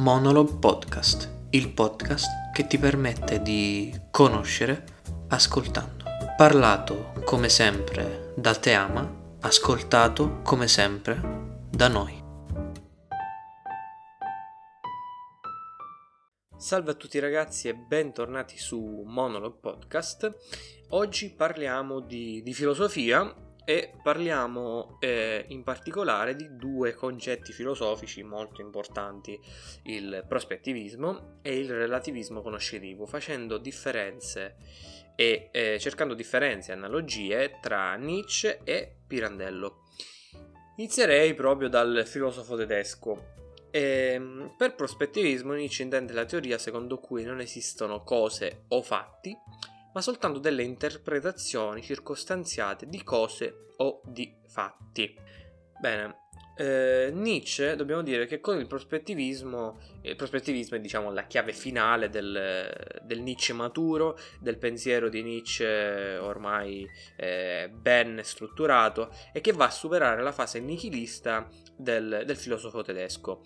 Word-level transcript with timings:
Monologue 0.00 0.56
Podcast, 0.56 1.48
il 1.50 1.74
podcast 1.74 2.52
che 2.54 2.66
ti 2.66 2.78
permette 2.78 3.42
di 3.42 3.94
conoscere 4.10 4.84
ascoltando. 5.28 6.04
Parlato 6.38 7.12
come 7.26 7.50
sempre 7.50 8.32
da 8.34 8.54
Teama, 8.54 9.36
ascoltato 9.40 10.40
come 10.40 10.68
sempre 10.68 11.20
da 11.68 11.88
noi. 11.88 12.18
Salve 16.56 16.92
a 16.92 16.94
tutti 16.94 17.18
ragazzi 17.18 17.68
e 17.68 17.74
bentornati 17.74 18.56
su 18.56 19.02
Monologue 19.04 19.58
Podcast. 19.60 20.34
Oggi 20.92 21.30
parliamo 21.30 22.00
di, 22.00 22.40
di 22.42 22.54
filosofia 22.54 23.49
e 23.70 23.92
parliamo 24.02 24.96
eh, 24.98 25.44
in 25.50 25.62
particolare 25.62 26.34
di 26.34 26.56
due 26.56 26.92
concetti 26.92 27.52
filosofici 27.52 28.20
molto 28.24 28.62
importanti, 28.62 29.38
il 29.84 30.24
prospettivismo 30.26 31.38
e 31.40 31.56
il 31.56 31.70
relativismo 31.70 32.42
conoscitivo, 32.42 33.06
facendo 33.06 33.58
differenze 33.58 34.56
e 35.14 35.50
eh, 35.52 35.78
cercando 35.78 36.14
differenze 36.14 36.72
e 36.72 36.74
analogie 36.74 37.58
tra 37.60 37.94
Nietzsche 37.94 38.58
e 38.64 38.92
Pirandello. 39.06 39.84
Inizierei 40.78 41.32
proprio 41.34 41.68
dal 41.68 42.02
filosofo 42.06 42.56
tedesco. 42.56 43.34
E, 43.70 44.14
ehm, 44.14 44.54
per 44.58 44.74
prospettivismo 44.74 45.52
Nietzsche 45.52 45.84
intende 45.84 46.12
la 46.12 46.24
teoria 46.24 46.58
secondo 46.58 46.98
cui 46.98 47.22
non 47.22 47.38
esistono 47.38 48.02
cose 48.02 48.64
o 48.70 48.82
fatti, 48.82 49.32
ma 49.92 50.00
soltanto 50.00 50.38
delle 50.38 50.62
interpretazioni 50.62 51.82
circostanziate 51.82 52.86
di 52.86 53.02
cose 53.02 53.66
o 53.76 54.00
di 54.04 54.34
fatti. 54.46 55.14
Bene, 55.80 56.28
eh, 56.60 57.10
Nietzsche 57.10 57.74
dobbiamo 57.74 58.02
dire 58.02 58.26
che 58.26 58.38
con 58.38 58.58
il 58.58 58.66
prospettivismo, 58.66 59.80
il 60.02 60.14
prospettivismo 60.14 60.76
è 60.76 60.80
diciamo 60.80 61.10
la 61.10 61.24
chiave 61.24 61.54
finale 61.54 62.10
del, 62.10 63.00
del 63.02 63.20
Nietzsche 63.22 63.54
maturo, 63.54 64.18
del 64.38 64.58
pensiero 64.58 65.08
di 65.08 65.22
Nietzsche 65.22 66.18
ormai 66.18 66.86
eh, 67.16 67.70
ben 67.72 68.20
strutturato 68.22 69.10
e 69.32 69.40
che 69.40 69.52
va 69.52 69.66
a 69.66 69.70
superare 69.70 70.22
la 70.22 70.32
fase 70.32 70.60
nichilista 70.60 71.48
del, 71.74 72.24
del 72.26 72.36
filosofo 72.36 72.82
tedesco 72.82 73.42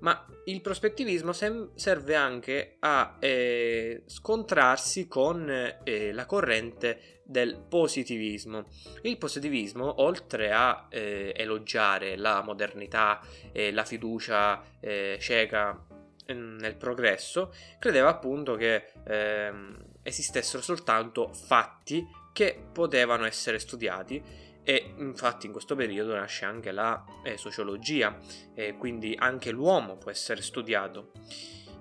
ma 0.00 0.26
il 0.44 0.60
prospettivismo 0.60 1.32
sem- 1.32 1.70
serve 1.74 2.14
anche 2.14 2.76
a 2.80 3.16
eh, 3.18 4.02
scontrarsi 4.06 5.08
con 5.08 5.48
eh, 5.82 6.12
la 6.12 6.26
corrente 6.26 7.20
del 7.24 7.58
positivismo. 7.68 8.66
Il 9.02 9.18
positivismo, 9.18 10.02
oltre 10.02 10.52
a 10.52 10.86
eh, 10.88 11.32
elogiare 11.36 12.16
la 12.16 12.42
modernità 12.42 13.20
e 13.52 13.72
la 13.72 13.84
fiducia 13.84 14.62
eh, 14.80 15.18
cieca 15.20 15.72
mm, 16.32 16.58
nel 16.58 16.76
progresso, 16.76 17.52
credeva 17.78 18.08
appunto 18.08 18.54
che 18.54 18.92
ehm, 19.06 19.76
esistessero 20.02 20.62
soltanto 20.62 21.32
fatti 21.32 22.06
che 22.32 22.62
potevano 22.70 23.24
essere 23.24 23.58
studiati 23.58 24.22
e 24.68 24.94
infatti 24.96 25.46
in 25.46 25.52
questo 25.52 25.76
periodo 25.76 26.12
nasce 26.16 26.44
anche 26.44 26.72
la 26.72 27.04
eh, 27.22 27.36
sociologia, 27.36 28.18
e 28.52 28.76
quindi 28.76 29.14
anche 29.16 29.52
l'uomo 29.52 29.96
può 29.96 30.10
essere 30.10 30.42
studiato. 30.42 31.12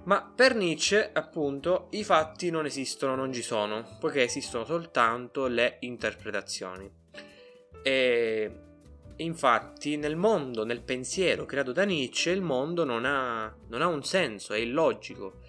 Ma 0.04 0.22
per 0.22 0.54
Nietzsche, 0.54 1.10
appunto, 1.12 1.88
i 1.92 2.04
fatti 2.04 2.52
non 2.52 2.68
esistono, 2.68 3.16
non 3.16 3.34
ci 3.34 3.42
sono, 3.42 3.98
poiché 4.00 4.22
esistono 4.22 4.66
soltanto 4.66 5.48
le 5.48 5.78
interpretazioni. 5.80 6.88
E 7.82 8.60
infatti 9.16 9.98
nel 9.98 10.16
mondo, 10.16 10.64
nel 10.64 10.84
pensiero 10.84 11.46
creato 11.46 11.72
da 11.72 11.86
Nietzsche, 11.86 12.30
il 12.30 12.44
mondo 12.44 12.84
non 12.84 13.04
ha, 13.06 13.52
non 13.68 13.82
ha 13.82 13.88
un 13.88 14.04
senso, 14.04 14.54
è 14.54 14.60
illogico, 14.60 15.40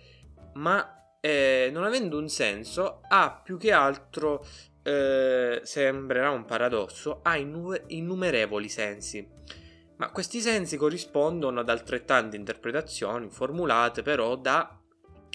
ma 0.55 1.19
eh, 1.20 1.69
non 1.70 1.84
avendo 1.84 2.17
un 2.17 2.31
senso 2.31 3.03
ha 3.07 3.42
più 3.45 3.59
che 3.59 3.73
altro 3.73 4.42
eh, 4.87 5.63
sembrerà 5.64 6.30
un 6.30 6.45
paradosso, 6.45 7.19
ha 7.23 7.36
innu- 7.36 7.83
innumerevoli 7.89 8.69
sensi. 8.69 9.29
Ma 9.97 10.11
questi 10.13 10.41
sensi 10.41 10.77
corrispondono 10.77 11.58
ad 11.61 11.69
altrettante 11.69 12.36
interpretazioni 12.36 13.29
formulate 13.29 14.02
però 14.02 14.36
da 14.36 14.80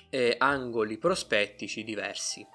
eh, 0.09 0.35
angoli 0.37 0.97
prospettici 0.97 1.83
diversi. 1.83 2.47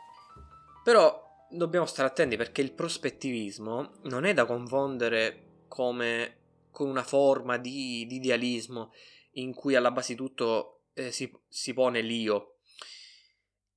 Però 0.82 1.22
dobbiamo 1.50 1.84
stare 1.84 2.08
attenti 2.08 2.36
perché 2.36 2.62
il 2.62 2.72
prospettivismo 2.72 3.98
non 4.04 4.24
è 4.24 4.32
da 4.32 4.46
confondere 4.46 5.64
come 5.68 6.38
con 6.70 6.88
una 6.88 7.02
forma 7.02 7.58
di, 7.58 8.06
di 8.06 8.16
idealismo 8.16 8.92
in 9.32 9.52
cui 9.52 9.74
alla 9.74 9.90
base 9.90 10.12
di 10.14 10.18
tutto 10.18 10.84
eh, 10.94 11.12
si, 11.12 11.30
si, 11.46 11.74
pone 11.74 12.00
l'io. 12.00 12.60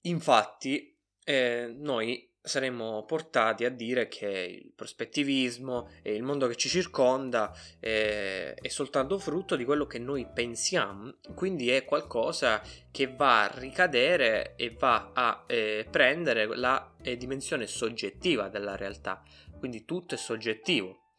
Infatti, 0.02 0.98
eh, 1.26 1.74
noi 1.76 2.29
saremmo 2.42 3.04
portati 3.06 3.66
a 3.66 3.70
dire 3.70 4.08
che 4.08 4.62
il 4.64 4.72
prospettivismo 4.74 5.90
e 6.02 6.14
il 6.16 6.24
mondo 6.24 6.48
che 6.48 6.56
ci 6.56 6.70
circonda 6.70 7.54
è, 7.80 8.56
è, 8.60 8.68
soltanto 8.70 9.20
frutto 9.20 9.56
di 9.56 9.66
quello 9.66 9.86
che 9.86 10.00
noi 10.00 10.28
pensiamo, 10.32 11.16
quindi 11.36 11.70
è 11.70 11.84
qualcosa 11.86 12.62
che 12.92 13.14
va 13.14 13.44
a 13.44 13.60
ricadere 13.60 14.56
e 14.56 14.76
va 14.78 15.12
a 15.14 15.44
eh, 15.48 15.86
prendere 15.90 16.46
la 16.56 16.94
eh, 17.02 17.18
dimensione 17.18 17.68
soggettiva 17.68 18.48
della 18.48 18.76
realtà, 18.76 19.22
quindi 19.58 19.84
tutto 19.84 20.16
è 20.16 20.18
soggettivo, 20.18 21.14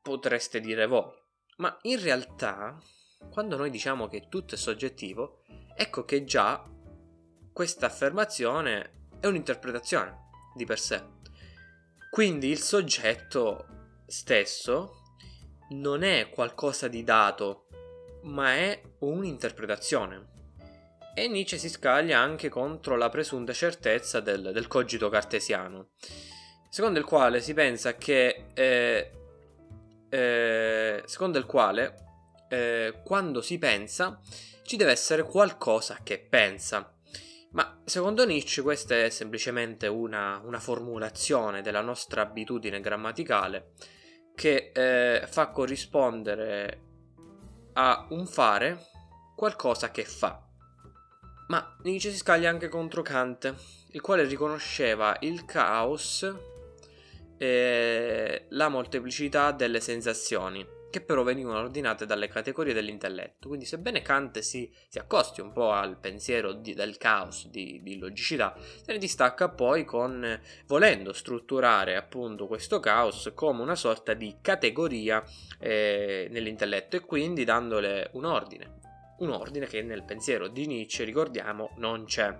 potreste 0.00 0.60
dire 0.60 0.86
voi, 0.86 1.10
ma 1.56 1.76
in 1.82 2.00
realtà 2.00 2.80
quando 3.30 3.56
noi 3.56 3.70
diciamo 3.70 4.08
che 4.08 4.28
tutto 4.28 4.54
è 4.54 4.58
soggettivo, 4.58 5.42
ecco 5.74 6.04
che 6.04 6.24
già 6.24 6.64
questa 7.52 7.86
affermazione 7.86 9.08
è 9.20 9.26
un'interpretazione 9.26 10.21
di 10.54 10.64
per 10.64 10.78
sé. 10.78 11.02
Quindi 12.10 12.48
il 12.48 12.60
soggetto 12.60 13.66
stesso 14.06 15.02
non 15.70 16.02
è 16.02 16.28
qualcosa 16.28 16.88
di 16.88 17.02
dato, 17.04 17.66
ma 18.24 18.54
è 18.54 18.80
un'interpretazione. 18.98 20.30
E 21.14 21.28
Nietzsche 21.28 21.58
si 21.58 21.68
scaglia 21.68 22.18
anche 22.18 22.48
contro 22.48 22.96
la 22.96 23.08
presunta 23.08 23.52
certezza 23.52 24.20
del, 24.20 24.50
del 24.52 24.66
cogito 24.66 25.08
cartesiano, 25.08 25.90
secondo 26.70 26.98
il 26.98 27.04
quale 27.04 27.40
si 27.40 27.52
pensa 27.52 27.96
che, 27.96 28.46
eh, 28.54 29.10
eh, 30.08 31.02
secondo 31.04 31.38
il 31.38 31.44
quale, 31.44 31.94
eh, 32.48 33.00
quando 33.04 33.42
si 33.42 33.58
pensa, 33.58 34.20
ci 34.62 34.76
deve 34.76 34.92
essere 34.92 35.22
qualcosa 35.22 35.98
che 36.02 36.18
pensa. 36.18 36.94
Ma 37.52 37.80
secondo 37.84 38.24
Nietzsche 38.24 38.62
questa 38.62 38.94
è 38.96 39.10
semplicemente 39.10 39.86
una, 39.86 40.40
una 40.44 40.58
formulazione 40.58 41.60
della 41.60 41.82
nostra 41.82 42.22
abitudine 42.22 42.80
grammaticale 42.80 43.72
che 44.34 44.72
eh, 44.72 45.26
fa 45.26 45.48
corrispondere 45.48 46.80
a 47.74 48.06
un 48.10 48.26
fare 48.26 48.86
qualcosa 49.36 49.90
che 49.90 50.04
fa. 50.04 50.42
Ma 51.48 51.76
Nietzsche 51.82 52.10
si 52.10 52.16
scaglia 52.16 52.48
anche 52.48 52.68
contro 52.68 53.02
Kant, 53.02 53.54
il 53.90 54.00
quale 54.00 54.24
riconosceva 54.24 55.16
il 55.20 55.44
caos 55.44 56.34
e 57.36 58.46
la 58.48 58.68
molteplicità 58.68 59.52
delle 59.52 59.80
sensazioni 59.80 60.80
che 60.92 61.00
però 61.00 61.22
venivano 61.22 61.58
ordinate 61.58 62.04
dalle 62.04 62.28
categorie 62.28 62.74
dell'intelletto. 62.74 63.48
Quindi, 63.48 63.64
sebbene 63.64 64.02
Kant 64.02 64.38
si, 64.40 64.70
si 64.88 64.98
accosti 64.98 65.40
un 65.40 65.50
po' 65.50 65.72
al 65.72 65.98
pensiero 65.98 66.52
di, 66.52 66.74
del 66.74 66.98
caos, 66.98 67.48
di, 67.48 67.80
di, 67.82 67.98
logicità, 67.98 68.54
se 68.60 68.92
ne 68.92 68.98
distacca 68.98 69.48
poi 69.48 69.84
con 69.84 70.40
volendo 70.66 71.12
strutturare 71.12 71.96
appunto 71.96 72.46
questo 72.46 72.78
caos 72.78 73.32
come 73.34 73.62
una 73.62 73.74
sorta 73.74 74.12
di 74.12 74.36
categoria 74.42 75.24
eh, 75.58 76.28
nell'intelletto 76.30 76.96
e 76.96 77.00
quindi 77.00 77.44
dandole 77.44 78.10
un 78.12 78.26
ordine. 78.26 78.80
Un 79.18 79.30
ordine 79.30 79.66
che 79.66 79.82
nel 79.82 80.04
pensiero 80.04 80.48
di 80.48 80.66
Nietzsche, 80.66 81.04
ricordiamo, 81.04 81.70
non 81.76 82.04
c'è. 82.04 82.36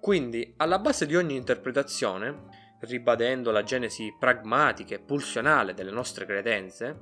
Quindi, 0.00 0.54
alla 0.56 0.80
base 0.80 1.06
di 1.06 1.14
ogni 1.14 1.36
interpretazione, 1.36 2.66
ribadendo 2.80 3.50
la 3.50 3.62
genesi 3.62 4.14
pragmatica 4.18 4.94
e 4.94 5.00
pulsionale 5.00 5.74
delle 5.74 5.90
nostre 5.90 6.24
credenze, 6.24 7.00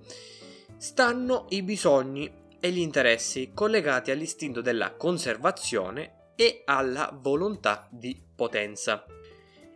stanno 0.79 1.47
i 1.51 1.63
bisogni 1.63 2.45
e 2.61 2.71
gli 2.71 2.79
interessi 2.79 3.53
collegati 3.55 4.11
all'istinto 4.11 4.61
della 4.61 4.93
conservazione 4.95 6.33
e 6.37 6.63
alla 6.65 7.17
volontà 7.21 7.89
di 7.91 8.21
potenza. 8.35 9.05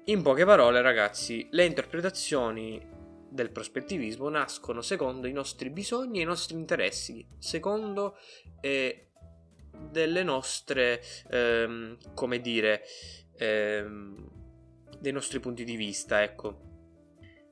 In 0.06 0.23
poche 0.23 0.44
parole, 0.44 0.82
ragazzi, 0.82 1.47
le 1.50 1.64
interpretazioni 1.64 2.99
del 3.31 3.50
prospettivismo 3.50 4.29
nascono 4.29 4.82
secondo 4.82 5.26
i 5.26 5.32
nostri 5.32 5.70
bisogni 5.70 6.19
e 6.19 6.23
i 6.23 6.26
nostri 6.26 6.56
interessi, 6.56 7.25
secondo 7.38 8.17
eh, 8.61 9.11
delle 9.91 10.23
nostre, 10.23 11.00
ehm, 11.31 11.97
come 12.14 12.41
dire, 12.41 12.82
ehm, 13.37 14.29
dei 14.99 15.12
nostri 15.12 15.38
punti 15.38 15.64
di 15.64 15.76
vista, 15.76 16.23
ecco. 16.23 16.69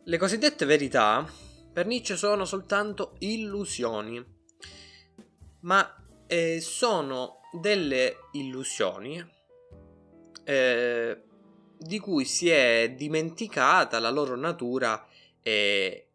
Le 0.04 0.16
cosiddette 0.18 0.64
verità 0.64 1.26
per 1.78 1.86
Nietzsche 1.86 2.16
sono 2.16 2.44
soltanto 2.44 3.14
illusioni. 3.20 4.20
Ma 5.60 5.94
eh, 6.26 6.60
sono 6.60 7.42
delle 7.52 8.16
illusioni 8.32 9.24
eh, 10.42 11.22
di 11.78 11.98
cui 12.00 12.24
si 12.24 12.50
è 12.50 12.92
dimenticata 12.96 14.00
la 14.00 14.10
loro 14.10 14.34
natura 14.34 15.06
eh, 15.40 16.08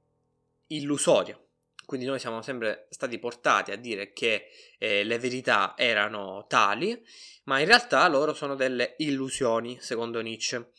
illusoria. 0.67 1.39
Quindi 1.85 2.07
noi 2.07 2.19
siamo 2.19 2.41
sempre 2.41 2.87
stati 2.89 3.17
portati 3.17 3.71
a 3.71 3.77
dire 3.77 4.11
che 4.11 4.47
eh, 4.77 5.05
le 5.05 5.17
verità 5.17 5.75
erano 5.77 6.43
tali, 6.45 7.01
ma 7.45 7.61
in 7.61 7.67
realtà 7.67 8.05
loro 8.09 8.33
sono 8.33 8.55
delle 8.55 8.95
illusioni, 8.97 9.77
secondo 9.79 10.19
Nietzsche. 10.19 10.71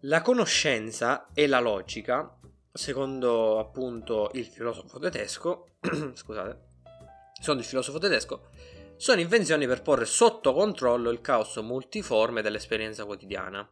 La 0.00 0.20
conoscenza 0.20 1.30
e 1.32 1.46
la 1.46 1.58
logica, 1.58 2.35
secondo 2.76 3.58
appunto 3.58 4.30
il 4.34 4.46
filosofo 4.46 4.98
tedesco, 4.98 5.68
scusate, 6.14 6.64
secondo 7.40 7.60
il 7.60 7.66
filosofo 7.66 7.98
tedesco, 7.98 8.48
sono 8.96 9.20
invenzioni 9.20 9.66
per 9.66 9.82
porre 9.82 10.06
sotto 10.06 10.54
controllo 10.54 11.10
il 11.10 11.20
caos 11.20 11.56
multiforme 11.56 12.42
dell'esperienza 12.42 13.04
quotidiana. 13.04 13.68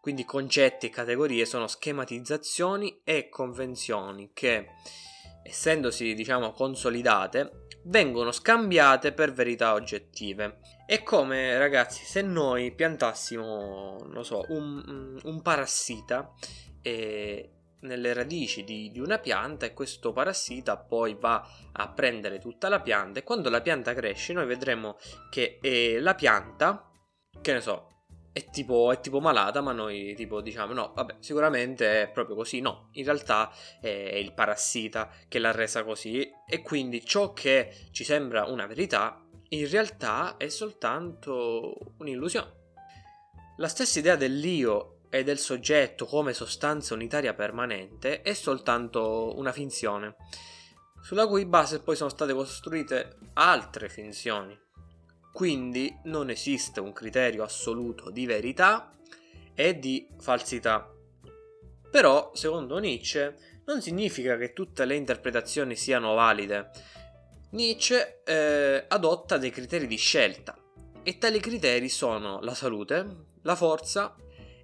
Quindi 0.00 0.24
concetti 0.24 0.86
e 0.86 0.90
categorie 0.90 1.46
sono 1.46 1.68
schematizzazioni 1.68 3.02
e 3.04 3.28
convenzioni 3.28 4.30
che, 4.32 4.70
essendosi 5.44 6.14
diciamo 6.14 6.52
consolidate, 6.52 7.66
vengono 7.84 8.32
scambiate 8.32 9.12
per 9.12 9.32
verità 9.32 9.74
oggettive. 9.74 10.58
È 10.86 11.02
come 11.02 11.56
ragazzi 11.58 12.04
se 12.04 12.22
noi 12.22 12.72
piantassimo, 12.72 13.98
non 14.08 14.24
so, 14.24 14.44
un, 14.48 15.18
un 15.22 15.42
parassita 15.42 16.32
e 16.82 17.50
nelle 17.82 18.12
radici 18.12 18.64
di, 18.64 18.90
di, 18.90 19.00
una 19.00 19.18
pianta 19.18 19.66
e 19.66 19.72
questo 19.72 20.12
parassita 20.12 20.76
poi 20.76 21.16
va 21.18 21.46
a 21.72 21.88
prendere 21.90 22.38
tutta 22.38 22.68
la 22.68 22.80
pianta 22.80 23.20
e 23.20 23.22
quando 23.22 23.48
la 23.50 23.60
pianta 23.60 23.94
cresce 23.94 24.32
noi 24.32 24.46
vedremo 24.46 24.96
che 25.30 25.58
eh, 25.60 26.00
la 26.00 26.14
pianta, 26.14 26.90
che 27.40 27.52
ne 27.52 27.60
so, 27.60 27.88
è 28.32 28.46
tipo, 28.46 28.90
è 28.92 29.00
tipo 29.00 29.20
malata 29.20 29.60
ma 29.60 29.72
noi 29.72 30.14
tipo 30.14 30.40
diciamo 30.40 30.72
no, 30.72 30.92
vabbè 30.94 31.16
sicuramente 31.18 32.02
è 32.02 32.10
proprio 32.10 32.34
così, 32.36 32.60
no, 32.60 32.88
in 32.92 33.04
realtà 33.04 33.52
è 33.80 33.88
il 33.88 34.32
parassita 34.32 35.10
che 35.28 35.38
l'ha 35.38 35.52
resa 35.52 35.84
così 35.84 36.26
e 36.48 36.62
quindi 36.62 37.04
ciò 37.04 37.32
che 37.32 37.88
ci 37.90 38.04
sembra 38.04 38.44
una 38.44 38.66
verità 38.66 39.22
in 39.52 39.68
realtà 39.68 40.36
è 40.38 40.48
soltanto 40.48 41.76
un'illusione. 41.98 42.60
La 43.58 43.68
stessa 43.68 43.98
idea 43.98 44.16
dell'io 44.16 45.01
e 45.14 45.24
del 45.24 45.38
soggetto 45.38 46.06
come 46.06 46.32
sostanza 46.32 46.94
unitaria 46.94 47.34
permanente 47.34 48.22
è 48.22 48.32
soltanto 48.32 49.36
una 49.36 49.52
finzione, 49.52 50.16
sulla 51.02 51.26
cui 51.26 51.44
base 51.44 51.80
poi 51.80 51.96
sono 51.96 52.08
state 52.08 52.32
costruite 52.32 53.18
altre 53.34 53.90
finzioni. 53.90 54.58
Quindi 55.30 55.94
non 56.04 56.30
esiste 56.30 56.80
un 56.80 56.94
criterio 56.94 57.42
assoluto 57.42 58.08
di 58.08 58.24
verità 58.24 58.90
e 59.54 59.78
di 59.78 60.08
falsità. 60.18 60.90
Però, 61.90 62.30
secondo 62.32 62.78
Nietzsche, 62.78 63.36
non 63.66 63.82
significa 63.82 64.38
che 64.38 64.54
tutte 64.54 64.86
le 64.86 64.96
interpretazioni 64.96 65.76
siano 65.76 66.14
valide. 66.14 66.70
Nietzsche 67.50 68.22
eh, 68.24 68.86
adotta 68.88 69.36
dei 69.36 69.50
criteri 69.50 69.86
di 69.86 69.96
scelta 69.96 70.56
e 71.02 71.18
tali 71.18 71.38
criteri 71.38 71.90
sono 71.90 72.40
la 72.40 72.54
salute, 72.54 73.26
la 73.42 73.56
forza 73.56 74.16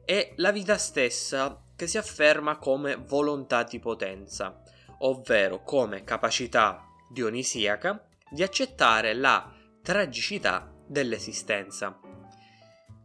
è 0.09 0.33
la 0.37 0.53
vita 0.53 0.79
stessa 0.79 1.63
che 1.77 1.87
si 1.87 1.99
afferma 1.99 2.57
come 2.57 2.97
volontà 2.97 3.63
di 3.63 3.79
potenza, 3.79 4.63
ovvero 5.01 5.63
come 5.63 6.03
capacità 6.03 6.83
dionisiaca 7.11 8.09
di 8.31 8.43
accettare 8.43 9.13
la 9.13 9.53
tragicità 9.83 10.73
dell'esistenza. 10.87 12.01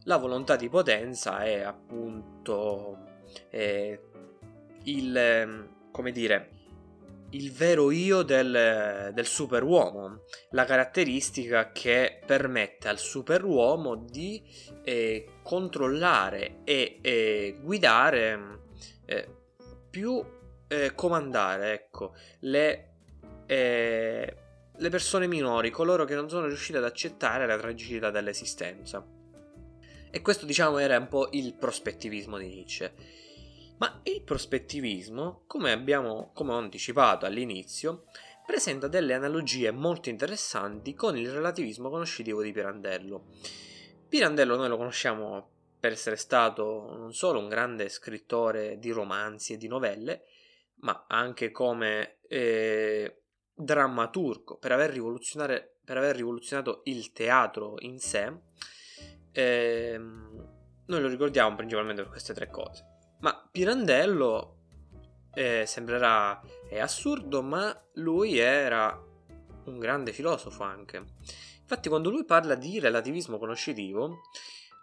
La 0.04 0.16
volontà 0.16 0.56
di 0.56 0.70
potenza 0.70 1.44
è 1.44 1.60
appunto 1.60 2.96
eh, 3.50 4.00
il, 4.84 5.68
come 5.90 6.10
dire, 6.10 6.53
il 7.34 7.52
vero 7.52 7.90
io 7.90 8.22
del, 8.22 9.10
del 9.12 9.26
superuomo, 9.26 10.22
la 10.50 10.64
caratteristica 10.64 11.72
che 11.72 12.20
permette 12.24 12.88
al 12.88 12.98
superuomo 12.98 13.96
di 13.96 14.42
eh, 14.84 15.26
controllare 15.42 16.60
e 16.64 16.98
eh, 17.00 17.56
guidare 17.60 18.60
eh, 19.06 19.28
più 19.90 20.24
eh, 20.68 20.92
comandare 20.94 21.72
ecco, 21.72 22.14
le, 22.40 22.94
eh, 23.46 24.36
le 24.76 24.88
persone 24.88 25.26
minori, 25.26 25.70
coloro 25.70 26.04
che 26.04 26.14
non 26.14 26.28
sono 26.28 26.46
riusciti 26.46 26.78
ad 26.78 26.84
accettare 26.84 27.46
la 27.46 27.58
tragicità 27.58 28.10
dell'esistenza. 28.10 29.04
E 30.10 30.20
questo 30.20 30.46
diciamo 30.46 30.78
era 30.78 30.96
un 30.96 31.08
po' 31.08 31.28
il 31.32 31.54
prospettivismo 31.54 32.38
di 32.38 32.46
Nietzsche. 32.46 32.92
Ma 33.78 34.00
il 34.04 34.22
prospettivismo, 34.22 35.44
come 35.46 35.72
abbiamo 35.72 36.30
come 36.32 36.52
ho 36.52 36.56
anticipato 36.58 37.26
all'inizio, 37.26 38.04
presenta 38.46 38.88
delle 38.88 39.14
analogie 39.14 39.70
molto 39.70 40.10
interessanti 40.10 40.94
con 40.94 41.16
il 41.16 41.30
relativismo 41.30 41.88
conoscitivo 41.88 42.42
di 42.42 42.52
Pirandello. 42.52 43.26
Pirandello 44.08 44.56
noi 44.56 44.68
lo 44.68 44.76
conosciamo 44.76 45.50
per 45.80 45.92
essere 45.92 46.16
stato 46.16 46.94
non 46.96 47.12
solo 47.12 47.40
un 47.40 47.48
grande 47.48 47.88
scrittore 47.88 48.78
di 48.78 48.90
romanzi 48.90 49.54
e 49.54 49.56
di 49.56 49.66
novelle, 49.66 50.24
ma 50.76 51.04
anche 51.08 51.50
come 51.50 52.18
eh, 52.28 53.22
drammaturgo, 53.54 54.56
per 54.56 54.72
aver, 54.72 54.90
per 55.84 55.96
aver, 55.96 56.16
rivoluzionato 56.16 56.82
il 56.84 57.12
teatro 57.12 57.76
in 57.80 57.98
sé. 57.98 58.32
Eh, 59.32 59.98
noi 59.98 61.00
lo 61.00 61.08
ricordiamo 61.08 61.56
principalmente 61.56 62.02
per 62.02 62.10
queste 62.10 62.34
tre 62.34 62.48
cose. 62.48 62.93
Ma 63.24 63.48
Pirandello 63.50 64.56
eh, 65.32 65.64
sembrerà 65.66 66.42
è 66.68 66.78
assurdo, 66.78 67.40
ma 67.40 67.74
lui 67.94 68.36
era 68.36 69.02
un 69.64 69.78
grande 69.78 70.12
filosofo 70.12 70.62
anche. 70.62 71.02
Infatti, 71.62 71.88
quando 71.88 72.10
lui 72.10 72.26
parla 72.26 72.54
di 72.54 72.78
relativismo 72.78 73.38
conoscitivo, 73.38 74.20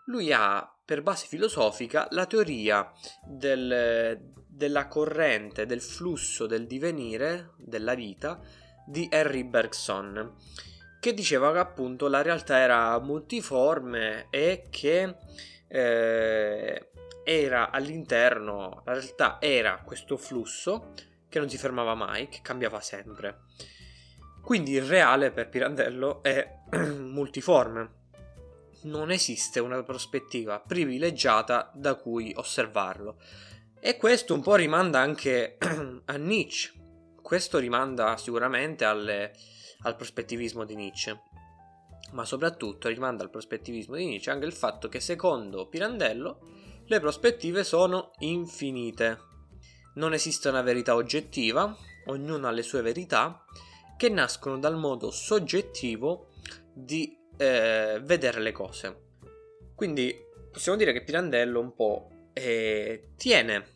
lui 0.06 0.34
ha 0.34 0.68
per 0.84 1.04
base 1.04 1.28
filosofica 1.28 2.08
la 2.10 2.26
teoria 2.26 2.92
del, 3.24 4.20
della 4.48 4.88
corrente, 4.88 5.68
del 5.68 5.82
flusso 5.82 6.48
del 6.48 6.66
divenire 6.66 7.52
della 7.58 7.94
vita 7.94 8.40
di 8.88 9.08
Henry 9.12 9.44
Bergson, 9.44 10.36
che 11.00 11.14
diceva 11.14 11.52
che 11.52 11.60
appunto 11.60 12.08
la 12.08 12.24
realtà 12.24 12.58
era 12.58 13.00
multiforme 13.00 14.26
e 14.32 14.66
che 14.72 15.16
eh, 15.68 16.91
era 17.24 17.70
all'interno, 17.70 18.82
la 18.86 18.94
realtà 18.94 19.38
era 19.40 19.82
questo 19.84 20.18
flusso 20.18 20.94
che 21.30 21.40
non 21.40 21.50
si 21.50 21.58
fermava 21.58 21.96
mai, 21.96 22.28
che 22.28 22.40
cambiava 22.42 22.80
sempre. 22.82 23.44
Quindi 24.42 24.72
il 24.72 24.84
reale 24.84 25.32
per 25.32 25.50
Pirandello 25.50 26.22
è 26.24 26.60
multiforme. 26.98 28.00
Non 28.84 29.12
esiste 29.12 29.60
una 29.60 29.82
prospettiva 29.84 30.60
privilegiata 30.60 31.72
da 31.74 31.96
cui 31.96 32.34
osservarlo. 32.36 33.18
E 33.80 33.98
questo 33.98 34.34
un 34.34 34.42
po' 34.42 34.56
rimanda 34.56 35.00
anche 35.00 35.58
a 36.06 36.16
Nietzsche. 36.18 36.74
Questo 37.22 37.60
rimanda 37.60 38.18
sicuramente 38.18 38.84
alle, 38.84 39.32
al 39.84 39.96
prospettivismo 39.96 40.66
di 40.66 40.76
Nietzsche. 40.76 41.22
Ma 42.12 42.26
soprattutto 42.26 42.90
rimanda 42.90 43.24
al 43.24 43.30
prospettivismo 43.30 43.96
di 43.96 44.06
Nietzsche 44.06 44.32
anche 44.32 44.46
il 44.46 44.54
fatto 44.54 44.90
che 44.90 45.00
secondo 45.00 45.68
Pirandello 45.68 46.61
le 46.92 47.00
prospettive 47.00 47.64
sono 47.64 48.12
infinite. 48.20 49.18
Non 49.94 50.12
esiste 50.12 50.50
una 50.50 50.62
verità 50.62 50.96
oggettiva, 50.96 51.74
ognuno 52.08 52.48
ha 52.50 52.52
le 52.52 52.64
sue 52.64 52.82
verità, 52.82 53.46
che 53.96 54.10
nascono 54.10 54.60
dal 54.60 54.76
modo 54.76 55.10
soggettivo 55.10 56.32
di 56.74 57.18
eh, 57.38 58.02
vedere 58.04 58.42
le 58.42 58.52
cose. 58.52 59.04
Quindi 59.74 60.14
possiamo 60.52 60.78
dire 60.78 60.92
che 60.92 61.06
Pirandello 61.06 61.62
un 61.62 61.74
po' 61.74 62.10
eh, 62.34 63.12
tiene 63.16 63.68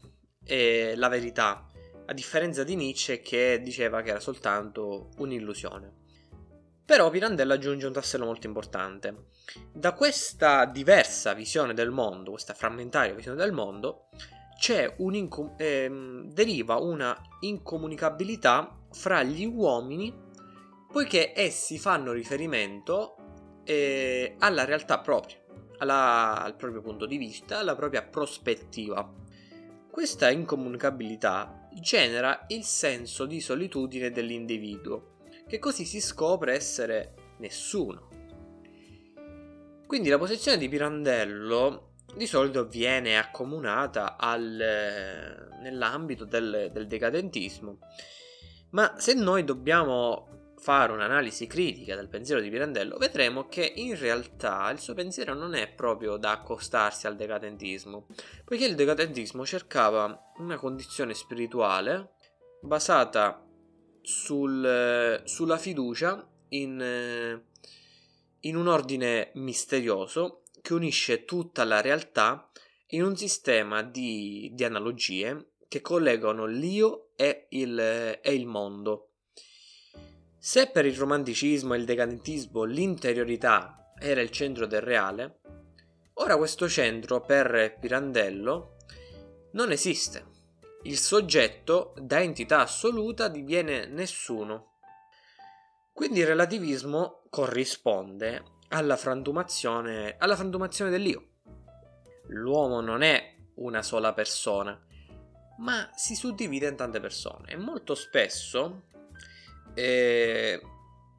eh, 0.43 0.95
la 0.98 1.07
verità, 1.07 1.67
a 2.07 2.12
differenza 2.12 2.65
di 2.65 2.75
Nietzsche 2.75 3.22
che 3.22 3.62
diceva 3.63 4.01
che 4.01 4.10
era 4.10 4.19
soltanto 4.19 5.12
un'illusione. 5.19 6.03
Però 6.85 7.09
Pirandello 7.09 7.53
aggiunge 7.53 7.87
un 7.87 7.93
tassello 7.93 8.25
molto 8.25 8.45
importante. 8.45 9.29
Da 9.73 9.93
questa 9.93 10.65
diversa 10.65 11.33
visione 11.33 11.73
del 11.73 11.89
mondo, 11.89 12.29
questa 12.29 12.53
frammentaria 12.53 13.15
visione 13.15 13.37
del 13.37 13.51
mondo, 13.51 14.09
un 14.97 15.15
incom- 15.15 15.53
ehm, 15.57 16.31
deriva 16.31 16.75
una 16.77 17.19
incomunicabilità 17.41 18.83
fra 18.91 19.23
gli 19.23 19.45
uomini 19.45 20.13
poiché 20.91 21.33
essi 21.35 21.77
fanno 21.77 22.11
riferimento 22.11 23.15
eh, 23.63 24.35
alla 24.39 24.63
realtà 24.63 24.99
propria, 24.99 25.37
alla, 25.79 26.41
al 26.41 26.55
proprio 26.55 26.81
punto 26.81 27.07
di 27.07 27.17
vista, 27.17 27.57
alla 27.59 27.75
propria 27.75 28.03
prospettiva. 28.03 29.11
Questa 29.89 30.29
incomunicabilità 30.29 31.67
genera 31.73 32.45
il 32.49 32.63
senso 32.63 33.25
di 33.25 33.41
solitudine 33.41 34.11
dell'individuo 34.11 35.14
che 35.47 35.59
così 35.59 35.85
si 35.85 36.01
scopre 36.01 36.53
essere 36.53 37.13
nessuno, 37.37 38.09
Quindi 39.87 40.09
la 40.09 40.17
posizione 40.17 40.57
di 40.57 40.67
Pirandello 40.67 41.91
di 42.15 42.25
solito 42.25 42.65
viene 42.65 43.17
accomunata 43.17 44.17
al, 44.17 45.51
nell'ambito 45.61 46.25
del, 46.25 46.69
del 46.71 46.87
decadentismo, 46.87 47.79
ma 48.71 48.95
se 48.97 49.13
noi 49.13 49.43
dobbiamo 49.43 50.53
fare 50.57 50.91
un'analisi 50.91 51.45
critica 51.45 51.95
del 51.95 52.07
pensiero 52.07 52.41
di 52.41 52.49
Pirandello, 52.49 52.97
vedremo 52.97 53.47
che 53.47 53.71
in 53.75 53.97
realtà 53.99 54.69
il 54.71 54.79
suo 54.79 54.95
pensiero 54.95 55.35
non 55.35 55.53
è 55.53 55.67
proprio 55.67 56.17
da 56.17 56.31
accostarsi 56.31 57.05
al 57.05 57.15
decadentismo, 57.15 58.07
poiché 58.43 58.65
il 58.65 58.75
decadentismo 58.75 59.45
cercava 59.45 60.31
una 60.37 60.57
condizione 60.57 61.13
spirituale 61.13 62.13
basata 62.61 63.44
sul, 64.05 65.21
sulla 65.25 65.57
fiducia 65.57 66.27
in, 66.50 67.41
in 68.39 68.55
un 68.55 68.67
ordine 68.67 69.31
misterioso 69.35 70.43
che 70.62 70.74
unisce 70.74 71.25
tutta 71.25 71.63
la 71.63 71.81
realtà 71.81 72.50
in 72.89 73.03
un 73.03 73.17
sistema 73.17 73.81
di, 73.81 74.51
di 74.53 74.63
analogie 74.63 75.53
che 75.67 75.81
collegano 75.81 76.45
l'io 76.45 77.09
e 77.15 77.47
il, 77.50 77.79
e 77.79 78.33
il 78.33 78.45
mondo. 78.45 79.09
Se 80.38 80.69
per 80.69 80.85
il 80.85 80.95
romanticismo 80.95 81.74
e 81.74 81.77
il 81.77 81.85
decadentismo 81.85 82.63
l'interiorità 82.63 83.93
era 84.00 84.21
il 84.21 84.29
centro 84.29 84.67
del 84.67 84.81
reale, 84.81 85.39
ora 86.13 86.38
questo 86.38 86.69
centro 86.69 87.21
per 87.21 87.77
Pirandello 87.79 88.77
non 89.53 89.71
esiste. 89.71 90.34
Il 90.85 90.97
soggetto 90.97 91.93
da 91.99 92.21
entità 92.21 92.61
assoluta 92.61 93.27
diviene 93.27 93.87
nessuno. 93.87 94.73
Quindi 95.91 96.19
il 96.19 96.27
relativismo 96.27 97.23
corrisponde 97.29 98.43
alla 98.69 98.95
frantumazione, 98.95 100.15
alla 100.19 100.35
frantumazione 100.35 100.91
dell'io. 100.91 101.29
L'uomo 102.27 102.81
non 102.81 103.01
è 103.01 103.35
una 103.55 103.81
sola 103.81 104.13
persona, 104.13 104.79
ma 105.57 105.89
si 105.95 106.15
suddivide 106.15 106.67
in 106.67 106.75
tante 106.75 106.99
persone 106.99 107.51
e 107.51 107.55
molto 107.55 107.95
spesso 107.95 108.83
eh, 109.73 110.61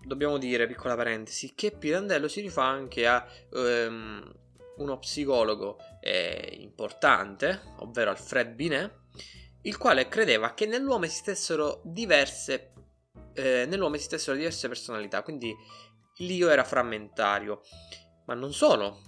dobbiamo 0.01 0.39
dire, 0.39 0.69
piccola 0.69 0.95
parentesi, 0.95 1.55
che 1.57 1.73
Pirandello 1.73 2.29
si 2.29 2.41
rifà 2.41 2.65
anche 2.65 3.07
a 3.09 3.27
um, 3.51 4.33
uno 4.77 4.99
psicologo 4.99 5.79
eh, 6.01 6.57
importante, 6.61 7.63
ovvero 7.79 8.11
Alfred 8.11 8.53
Binet, 8.53 8.93
il 9.67 9.77
quale 9.77 10.09
credeva 10.09 10.55
che 10.55 10.67
nell'uomo 10.67 11.05
esistessero 11.05 11.81
diverse 11.85 12.73
eh, 13.37 13.67
nell'uomo 13.67 13.97
esistessero 13.97 14.37
diverse 14.37 14.67
personalità, 14.67 15.23
quindi 15.23 15.55
l'io 16.19 16.49
era 16.49 16.65
frammentario. 16.65 17.61
Ma 18.25 18.35
non 18.35 18.53
solo. 18.53 19.03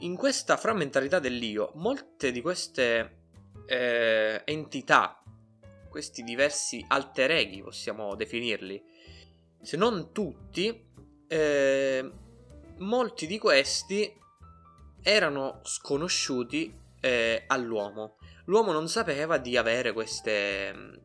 In 0.00 0.16
questa 0.16 0.56
frammentarità 0.56 1.18
dell'io, 1.18 1.72
molte 1.74 2.32
di 2.32 2.40
queste 2.40 3.18
eh, 3.66 4.42
entità, 4.44 5.22
questi 5.88 6.22
diversi 6.22 6.84
alter 6.88 7.32
eghi, 7.32 7.62
possiamo 7.62 8.14
definirli, 8.14 8.82
se 9.60 9.76
non 9.76 10.12
tutti, 10.12 10.86
eh, 11.26 12.12
molti 12.78 13.26
di 13.26 13.38
questi 13.38 14.10
erano 15.02 15.60
sconosciuti 15.64 16.72
eh, 17.00 17.44
all'uomo. 17.48 18.17
L'uomo 18.48 18.72
non 18.72 18.88
sapeva 18.88 19.36
di 19.36 19.56
avere 19.56 19.92
queste, 19.92 21.00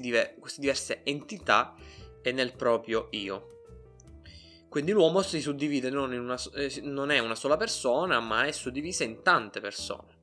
diver- 0.00 0.38
queste 0.38 0.60
diverse 0.60 1.02
entità 1.04 1.74
nel 2.32 2.54
proprio 2.54 3.08
io. 3.10 3.48
Quindi 4.68 4.90
l'uomo 4.90 5.22
si 5.22 5.40
suddivide, 5.40 5.90
non, 5.90 6.12
una, 6.12 6.36
eh, 6.54 6.80
non 6.82 7.12
è 7.12 7.20
una 7.20 7.36
sola 7.36 7.56
persona, 7.56 8.18
ma 8.18 8.44
è 8.44 8.50
suddivisa 8.50 9.04
in 9.04 9.22
tante 9.22 9.60
persone. 9.60 10.22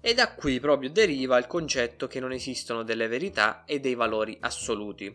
E 0.00 0.14
da 0.14 0.34
qui 0.34 0.60
proprio 0.60 0.90
deriva 0.90 1.36
il 1.38 1.48
concetto 1.48 2.06
che 2.06 2.20
non 2.20 2.30
esistono 2.30 2.84
delle 2.84 3.08
verità 3.08 3.64
e 3.64 3.80
dei 3.80 3.96
valori 3.96 4.36
assoluti. 4.40 5.12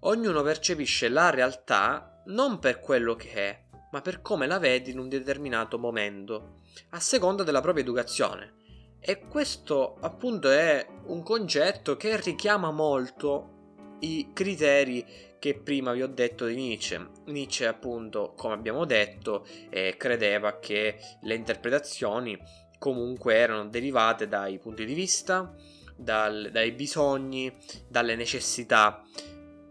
Ognuno 0.00 0.42
percepisce 0.42 1.08
la 1.08 1.30
realtà 1.30 2.22
non 2.26 2.58
per 2.58 2.80
quello 2.80 3.14
che 3.14 3.32
è, 3.32 3.64
ma 3.92 4.02
per 4.02 4.20
come 4.20 4.46
la 4.46 4.58
vede 4.58 4.90
in 4.90 4.98
un 4.98 5.08
determinato 5.08 5.78
momento, 5.78 6.60
a 6.90 7.00
seconda 7.00 7.44
della 7.44 7.62
propria 7.62 7.84
educazione. 7.84 8.62
E 9.06 9.26
questo 9.28 9.98
appunto 10.00 10.50
è 10.50 10.86
un 11.08 11.22
concetto 11.22 11.94
che 11.94 12.18
richiama 12.22 12.70
molto 12.70 13.96
i 13.98 14.30
criteri 14.32 15.04
che 15.38 15.58
prima 15.58 15.92
vi 15.92 16.00
ho 16.00 16.06
detto 16.06 16.46
di 16.46 16.54
Nietzsche. 16.54 17.06
Nietzsche 17.26 17.66
appunto, 17.66 18.32
come 18.34 18.54
abbiamo 18.54 18.86
detto, 18.86 19.46
eh, 19.68 19.96
credeva 19.98 20.58
che 20.58 20.98
le 21.20 21.34
interpretazioni 21.34 22.34
comunque 22.78 23.34
erano 23.34 23.66
derivate 23.66 24.26
dai 24.26 24.58
punti 24.58 24.86
di 24.86 24.94
vista, 24.94 25.54
dal, 25.94 26.48
dai 26.50 26.72
bisogni, 26.72 27.54
dalle 27.86 28.16
necessità. 28.16 29.02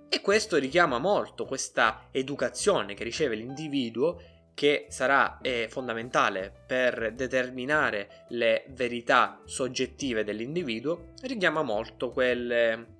E 0.09 0.21
questo 0.21 0.57
richiama 0.57 0.99
molto 0.99 1.45
questa 1.45 2.07
educazione 2.11 2.93
che 2.93 3.03
riceve 3.03 3.33
l'individuo 3.33 4.21
che 4.53 4.85
sarà 4.89 5.39
eh, 5.41 5.67
fondamentale 5.69 6.53
per 6.65 7.13
determinare 7.13 8.25
le 8.29 8.65
verità 8.69 9.41
soggettive 9.45 10.23
dell'individuo, 10.23 11.13
richiama 11.21 11.63
molto 11.63 12.11
quelle, 12.11 12.97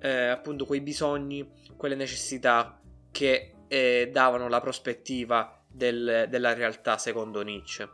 eh, 0.00 0.26
appunto 0.26 0.66
quei 0.66 0.80
bisogni, 0.80 1.48
quelle 1.76 1.94
necessità 1.94 2.80
che 3.12 3.54
eh, 3.68 4.10
davano 4.12 4.48
la 4.48 4.60
prospettiva 4.60 5.64
del, 5.68 6.26
della 6.28 6.54
realtà 6.54 6.98
secondo 6.98 7.42
Nietzsche. 7.42 7.88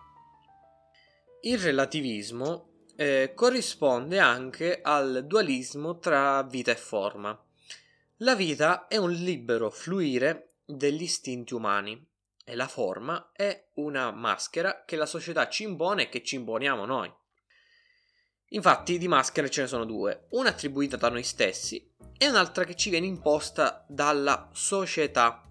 Il 1.43 1.59
relativismo 1.59 2.87
eh, 2.97 3.33
corrisponde 3.35 4.19
anche 4.19 4.81
al 4.81 5.25
dualismo 5.27 5.99
tra 5.99 6.43
vita 6.45 6.71
e 6.71 6.77
forma. 6.77 7.39
La 8.19 8.35
vita 8.37 8.87
è 8.87 8.97
un 8.97 9.11
libero 9.11 9.69
fluire 9.71 10.55
degli 10.65 11.03
istinti 11.03 11.55
umani 11.55 12.11
e 12.45 12.55
la 12.55 12.67
forma 12.67 13.31
è 13.33 13.69
una 13.75 14.11
maschera 14.11 14.85
che 14.85 14.97
la 14.97 15.07
società 15.07 15.49
ci 15.49 15.63
impone 15.63 16.05
e 16.05 16.09
che 16.09 16.23
ci 16.23 16.37
imponiamo 16.37 16.85
noi. 16.85 17.13
Infatti 18.49 18.99
di 18.99 19.09
maschere 19.09 19.49
ce 19.49 19.63
ne 19.63 19.67
sono 19.67 19.85
due, 19.85 20.27
una 20.31 20.51
attribuita 20.51 20.97
da 20.97 21.09
noi 21.09 21.23
stessi 21.23 21.91
e 22.19 22.29
un'altra 22.29 22.65
che 22.65 22.77
ci 22.77 22.91
viene 22.91 23.07
imposta 23.07 23.85
dalla 23.89 24.51
società, 24.53 25.43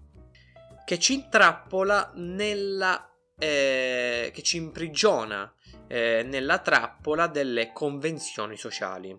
che 0.84 0.98
ci 0.98 1.14
intrappola 1.14 2.12
nella... 2.14 3.08
Eh, 3.38 4.30
che 4.32 4.42
ci 4.42 4.58
imprigiona 4.58 5.52
eh, 5.88 6.22
nella 6.24 6.58
trappola 6.58 7.26
delle 7.26 7.72
convenzioni 7.72 8.56
sociali. 8.56 9.18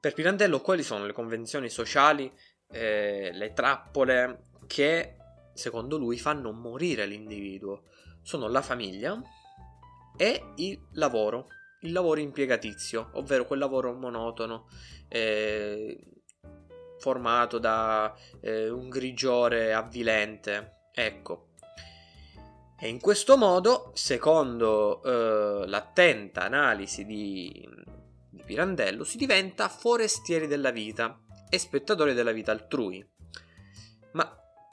Per 0.00 0.14
Pirandello 0.14 0.60
quali 0.60 0.82
sono 0.82 1.06
le 1.06 1.12
convenzioni 1.12 1.68
sociali, 1.68 2.32
eh, 2.72 3.30
le 3.32 3.52
trappole 3.52 4.50
che 4.66 5.21
secondo 5.54 5.96
lui, 5.96 6.18
fanno 6.18 6.52
morire 6.52 7.06
l'individuo 7.06 7.84
sono 8.22 8.48
la 8.48 8.62
famiglia 8.62 9.20
e 10.16 10.52
il 10.56 10.80
lavoro, 10.92 11.48
il 11.80 11.92
lavoro 11.92 12.20
impiegatizio, 12.20 13.10
ovvero 13.14 13.44
quel 13.44 13.58
lavoro 13.58 13.92
monotono, 13.92 14.68
eh, 15.08 15.98
formato 16.98 17.58
da 17.58 18.14
eh, 18.40 18.70
un 18.70 18.88
grigiore 18.88 19.74
avvilente. 19.74 20.90
Ecco. 20.92 21.48
E 22.78 22.88
in 22.88 23.00
questo 23.00 23.36
modo, 23.36 23.90
secondo 23.94 25.02
eh, 25.02 25.66
l'attenta 25.66 26.42
analisi 26.42 27.04
di, 27.04 27.68
di 28.28 28.42
Pirandello, 28.44 29.04
si 29.04 29.16
diventa 29.16 29.68
forestieri 29.68 30.46
della 30.46 30.70
vita 30.70 31.20
e 31.48 31.58
spettatori 31.58 32.12
della 32.12 32.32
vita 32.32 32.52
altrui. 32.52 33.04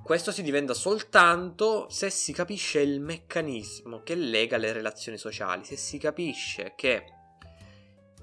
Questo 0.10 0.32
si 0.32 0.42
diventa 0.42 0.74
soltanto 0.74 1.88
se 1.88 2.10
si 2.10 2.34
capisce 2.34 2.80
il 2.80 3.00
meccanismo 3.00 4.02
che 4.02 4.16
lega 4.16 4.58
le 4.58 4.72
relazioni 4.72 5.20
sociali, 5.20 5.64
se 5.64 5.76
si 5.76 6.00
capisce 6.00 6.74
che 6.76 7.04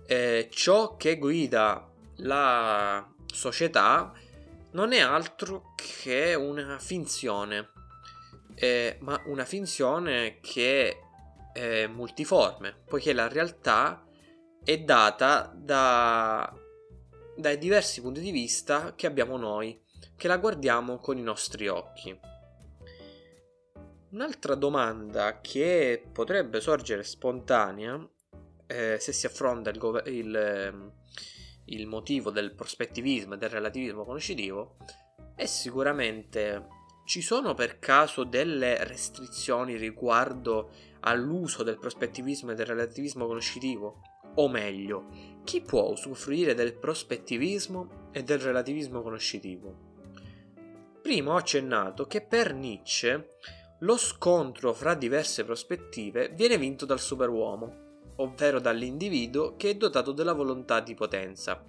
eh, 0.05 0.49
ciò 0.51 0.97
che 0.97 1.17
guida 1.17 1.89
la 2.17 3.09
società 3.33 4.13
non 4.73 4.93
è 4.93 4.99
altro 4.99 5.75
che 5.77 6.35
una 6.35 6.81
finzione, 6.81 7.71
eh, 8.57 8.97
ma 9.03 9.23
una 9.27 9.45
finzione 9.45 10.39
che 10.41 10.99
è 11.53 11.87
multiforme, 11.87 12.83
poiché 12.85 13.13
la 13.13 13.29
realtà 13.29 14.05
è 14.65 14.77
data 14.79 15.53
da, 15.55 16.53
dai 17.37 17.59
diversi 17.59 18.01
punti 18.01 18.21
di 18.21 18.33
vista 18.33 18.93
che 18.97 19.07
abbiamo 19.07 19.37
noi 19.37 19.85
che 20.17 20.29
la 20.29 20.39
guardiamo 20.39 20.99
con 20.99 21.19
i 21.19 21.23
nostri 21.23 21.69
occhi. 21.69 22.19
Un'altra 24.11 24.55
domanda 24.55 25.41
che 25.41 26.09
potrebbe 26.13 26.61
sorgere 26.61 27.03
spontanea 27.03 28.09
eh, 28.67 28.97
se 28.99 29.13
si 29.13 29.27
affronta 29.27 29.71
il, 29.71 29.79
gov- 29.79 30.07
il, 30.07 30.35
ehm, 30.35 30.93
il, 31.67 31.87
motivo 31.87 32.31
del 32.31 32.55
prospettivismo 32.55 33.35
e 33.35 33.39
del 33.39 33.51
relativismo 33.51 34.05
conoscitivo 34.05 34.77
è 35.35 35.47
sicuramente 35.47 36.67
ci 37.05 37.21
sono 37.21 37.55
per 37.55 37.79
caso 37.79 38.25
delle 38.25 38.83
restrizioni 38.85 39.77
riguardo 39.77 40.71
all'uso 41.01 41.63
del 41.63 41.79
prospettivismo 41.79 42.51
e 42.51 42.55
del 42.55 42.67
relativismo 42.67 43.27
conoscitivo? 43.27 44.01
O 44.37 44.49
meglio, 44.49 45.07
chi 45.45 45.61
può 45.61 45.91
usufruire 45.91 46.55
del 46.55 46.75
prospettivismo 46.75 48.09
e 48.11 48.25
del 48.25 48.41
relativismo 48.41 49.03
conoscitivo? 49.03 49.86
Prima 51.07 51.35
ho 51.35 51.37
accennato 51.37 52.09
che 52.09 52.21
per 52.21 52.53
Nietzsche 52.53 53.37
lo 53.79 53.97
scontro 53.97 54.73
fra 54.73 54.95
diverse 54.95 55.45
prospettive 55.45 56.31
viene 56.31 56.59
vinto 56.59 56.85
dal 56.85 56.99
superuomo, 56.99 58.11
ovvero 58.17 58.59
dall'individuo 58.59 59.55
che 59.55 59.71
è 59.71 59.77
dotato 59.77 60.11
della 60.11 60.33
volontà 60.33 60.81
di 60.81 60.97
potenza, 60.97 61.65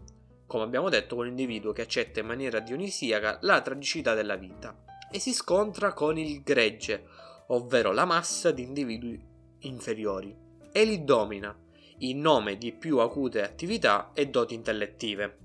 come 0.47 0.63
abbiamo 0.63 0.89
detto 0.89 1.15
con 1.15 1.25
l'individuo 1.25 1.71
che 1.71 1.83
accetta 1.83 2.19
in 2.19 2.25
maniera 2.25 2.59
dionisiaca 2.59 3.37
la 3.41 3.61
tragicità 3.61 4.15
della 4.15 4.37
vita, 4.37 4.75
e 5.11 5.19
si 5.19 5.33
scontra 5.33 5.93
con 5.93 6.17
il 6.17 6.41
gregge, 6.41 7.05
ovvero 7.49 7.91
la 7.91 8.05
massa 8.05 8.49
di 8.49 8.63
individui 8.63 9.23
inferiori, 9.59 10.35
e 10.71 10.83
li 10.83 11.03
domina, 11.03 11.55
in 11.99 12.21
nome 12.21 12.57
di 12.57 12.71
più 12.71 12.97
acute 12.97 13.43
attività 13.43 14.13
e 14.15 14.29
doti 14.29 14.55
intellettive. 14.55 15.37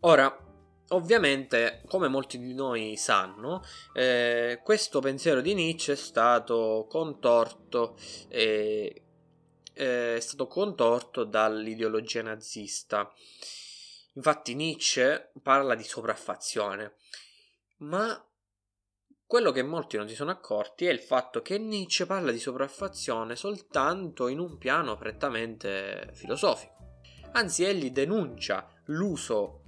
Ora, 0.00 0.43
Ovviamente, 0.94 1.82
come 1.88 2.06
molti 2.06 2.38
di 2.38 2.54
noi 2.54 2.96
sanno, 2.96 3.64
eh, 3.92 4.60
questo 4.62 5.00
pensiero 5.00 5.40
di 5.40 5.52
Nietzsche 5.52 5.94
è 5.94 5.96
stato 5.96 6.86
contorto, 6.88 7.96
eh, 8.28 9.02
è 9.72 10.18
stato 10.20 10.46
contorto 10.46 11.24
dall'ideologia 11.24 12.22
nazista. 12.22 13.12
Infatti 14.12 14.54
Nietzsche 14.54 15.32
parla 15.42 15.74
di 15.74 15.82
sopraffazione, 15.82 16.94
ma 17.78 18.24
quello 19.26 19.50
che 19.50 19.64
molti 19.64 19.96
non 19.96 20.08
si 20.08 20.14
sono 20.14 20.30
accorti 20.30 20.86
è 20.86 20.92
il 20.92 21.00
fatto 21.00 21.42
che 21.42 21.58
Nietzsche 21.58 22.06
parla 22.06 22.30
di 22.30 22.38
sopraffazione 22.38 23.34
soltanto 23.34 24.28
in 24.28 24.38
un 24.38 24.58
piano 24.58 24.96
prettamente 24.96 26.10
filosofico. 26.12 26.72
Anzi, 27.32 27.64
egli 27.64 27.90
denuncia 27.90 28.70
l'uso 28.84 29.63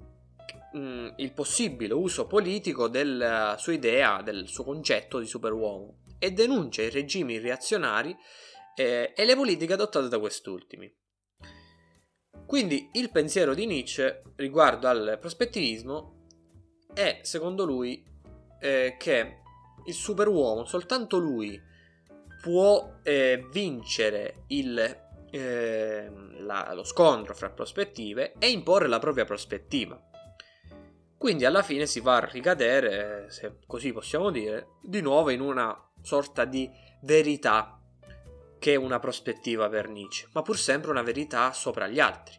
mh, 0.77 1.15
il 1.17 1.33
possibile 1.33 1.95
uso 1.95 2.27
politico 2.27 2.89
della 2.89 3.57
sua 3.59 3.73
idea, 3.73 4.23
del 4.23 4.47
suo 4.47 4.65
concetto 4.65 5.19
di 5.19 5.27
superuomo 5.27 6.03
e 6.19 6.33
denuncia 6.33 6.83
i 6.83 6.91
regimi 6.91 7.39
reazionari 7.39 8.17
eh, 8.75 9.13
e 9.17 9.25
le 9.25 9.35
politiche 9.35 9.73
adottate 9.73 10.09
da 10.09 10.19
quest'ultimi. 10.19 10.93
Quindi 12.47 12.91
il 12.93 13.11
pensiero 13.11 13.55
di 13.55 13.67
Nietzsche 13.67 14.23
riguardo 14.37 14.87
al 14.87 15.19
prospettivismo 15.21 16.27
è, 16.95 17.21
secondo 17.23 17.65
lui, 17.65 18.05
eh, 18.61 18.97
che 18.99 19.39
il 19.85 19.95
superuomo, 19.95 20.65
soltanto 20.65 21.19
lui, 21.19 21.61
può 22.41 22.99
eh, 23.03 23.47
vincere 23.51 24.45
il, 24.49 24.79
eh, 25.31 26.11
la, 26.39 26.73
lo 26.73 26.85
scontro 26.85 27.35
fra 27.35 27.51
prospettive 27.51 28.35
e 28.39 28.51
imporre 28.51 28.87
la 28.87 29.01
propria 29.01 29.25
prospettiva. 29.25 30.01
Quindi 31.27 31.45
alla 31.45 31.65
fine 31.65 31.87
si 31.87 31.99
va 31.99 32.19
a 32.19 32.25
ricadere, 32.25 33.27
se 33.31 33.57
così 33.67 33.93
possiamo 33.93 34.31
dire, 34.31 34.77
di 34.81 35.01
nuovo 35.01 35.31
in 35.31 35.41
una 35.41 35.77
sorta 36.01 36.45
di 36.45 36.71
verità 37.03 37.81
che 38.61 38.75
è 38.75 38.77
una 38.77 39.01
prospettiva 39.01 39.69
per 39.69 39.89
Nietzsche, 39.89 40.29
ma 40.35 40.43
pur 40.43 40.57
sempre 40.57 40.93
una 40.93 41.03
verità 41.03 41.53
sopra 41.53 41.89
gli 41.89 41.99
altri. 41.99 42.37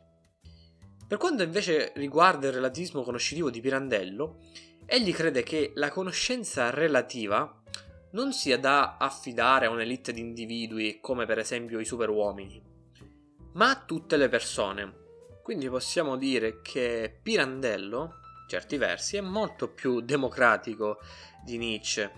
Per 1.06 1.17
quanto 1.17 1.44
invece 1.44 1.91
riguarda 1.96 2.48
il 2.48 2.53
relativismo 2.53 3.01
conoscitivo 3.01 3.50
di 3.50 3.60
Pirandello, 3.60 4.38
egli 4.86 5.12
crede 5.12 5.44
che 5.44 5.74
la 5.75 5.89
conoscenza 5.89 6.70
relativa 6.70 7.62
non 8.12 8.32
sia 8.32 8.58
da 8.58 8.96
affidare 8.96 9.65
a 9.65 9.70
un'elite 9.70 10.13
di 10.13 10.22
individui 10.22 11.00
come 11.01 11.25
per 11.25 11.39
esempio 11.39 11.82
i 11.82 11.86
superuomini, 11.86 12.63
ma 13.56 13.69
a 13.69 13.84
tutte 13.86 14.15
le 14.15 14.30
persone. 14.30 14.93
Quindi 15.43 15.67
possiamo 15.67 16.15
dire 16.15 16.62
che 16.62 17.19
Pirandello 17.21 18.21
certi 18.47 18.77
versi, 18.77 19.17
è 19.17 19.21
molto 19.21 19.67
più 19.69 20.01
democratico 20.01 20.99
di 21.43 21.57
Nietzsche. 21.57 22.12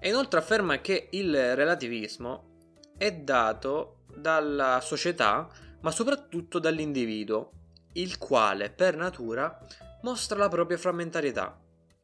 E 0.00 0.08
inoltre 0.08 0.40
afferma 0.40 0.80
che 0.80 1.08
il 1.12 1.54
relativismo 1.54 2.52
è 2.96 3.12
dato 3.12 4.04
dalla 4.14 4.80
società, 4.82 5.48
ma 5.80 5.90
soprattutto 5.90 6.58
dall'individuo, 6.58 7.50
il 7.92 8.18
quale 8.18 8.70
per 8.70 8.96
natura 8.96 9.58
mostra 10.02 10.38
la 10.38 10.48
propria 10.48 10.78
frammentarietà. 10.78 11.60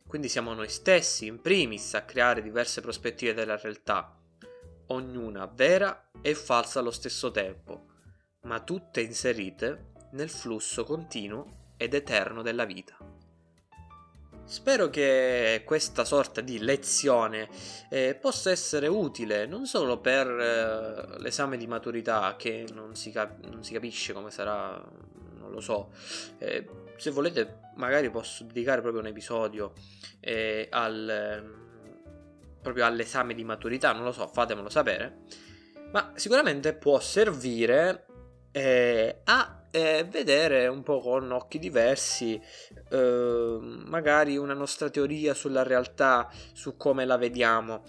Quindi 0.06 0.28
siamo 0.28 0.54
noi 0.54 0.68
stessi, 0.68 1.26
in 1.26 1.40
primis, 1.40 1.94
a 1.94 2.02
creare 2.02 2.42
diverse 2.42 2.80
prospettive 2.80 3.34
della 3.34 3.56
realtà, 3.56 4.16
ognuna 4.88 5.46
vera 5.46 6.10
e 6.20 6.34
falsa 6.34 6.80
allo 6.80 6.90
stesso 6.90 7.30
tempo, 7.30 7.86
ma 8.42 8.60
tutte 8.60 9.00
inserite 9.00 9.92
nel 10.12 10.28
flusso 10.28 10.84
continuo 10.84 11.72
ed 11.76 11.94
eterno 11.94 12.42
della 12.42 12.64
vita. 12.64 13.10
Spero 14.50 14.90
che 14.90 15.62
questa 15.64 16.04
sorta 16.04 16.40
di 16.40 16.58
lezione 16.58 17.48
eh, 17.88 18.18
possa 18.20 18.50
essere 18.50 18.88
utile 18.88 19.46
non 19.46 19.64
solo 19.64 20.00
per 20.00 20.26
eh, 20.26 21.20
l'esame 21.20 21.56
di 21.56 21.68
maturità 21.68 22.34
che 22.36 22.66
non 22.74 22.96
si, 22.96 23.12
cap- 23.12 23.46
non 23.46 23.62
si, 23.62 23.72
capisce 23.72 24.12
come 24.12 24.32
sarà, 24.32 24.70
non 25.38 25.52
lo 25.52 25.60
so. 25.60 25.92
Eh, 26.38 26.68
se 26.96 27.12
volete 27.12 27.60
magari 27.76 28.10
posso 28.10 28.42
dedicare 28.42 28.80
proprio 28.80 29.00
un 29.00 29.06
episodio 29.06 29.72
eh, 30.18 30.66
al, 30.68 31.58
proprio 32.60 32.86
all'esame 32.86 33.34
di 33.34 33.44
maturità, 33.44 33.92
non 33.92 34.02
lo 34.02 34.10
so, 34.10 34.26
fatemelo 34.26 34.68
sapere. 34.68 35.18
Ma 35.92 36.10
sicuramente 36.16 36.74
può 36.74 36.98
servire 36.98 38.04
eh, 38.50 39.20
a 39.22 39.60
e 39.70 40.04
vedere 40.09 40.66
un 40.66 40.83
po' 40.83 41.00
con 41.00 41.30
occhi 41.30 41.59
diversi 41.59 42.40
eh, 42.90 43.59
magari 43.61 44.37
una 44.37 44.54
nostra 44.54 44.90
teoria 44.90 45.35
sulla 45.35 45.62
realtà, 45.62 46.28
su 46.52 46.76
come 46.76 47.04
la 47.04 47.16
vediamo. 47.16 47.85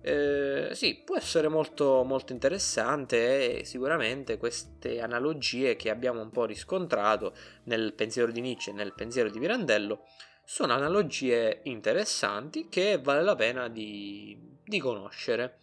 Eh, 0.00 0.68
sì, 0.72 1.00
può 1.02 1.16
essere 1.16 1.48
molto, 1.48 2.04
molto 2.04 2.32
interessante 2.32 3.60
e 3.60 3.64
sicuramente 3.64 4.36
queste 4.36 5.00
analogie 5.00 5.76
che 5.76 5.90
abbiamo 5.90 6.20
un 6.20 6.30
po' 6.30 6.44
riscontrato 6.44 7.34
nel 7.64 7.94
pensiero 7.94 8.30
di 8.30 8.42
Nietzsche 8.42 8.70
e 8.70 8.74
nel 8.74 8.92
pensiero 8.92 9.30
di 9.30 9.38
Pirandello 9.38 10.04
sono 10.44 10.74
analogie 10.74 11.60
interessanti 11.64 12.68
che 12.68 13.00
vale 13.02 13.22
la 13.22 13.34
pena 13.34 13.68
di, 13.68 14.36
di 14.62 14.78
conoscere. 14.78 15.58